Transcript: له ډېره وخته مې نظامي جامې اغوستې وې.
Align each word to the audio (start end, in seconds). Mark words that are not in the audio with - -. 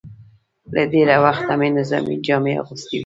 له 0.75 0.83
ډېره 0.93 1.15
وخته 1.25 1.53
مې 1.59 1.69
نظامي 1.77 2.15
جامې 2.25 2.53
اغوستې 2.61 2.95
وې. 2.97 2.99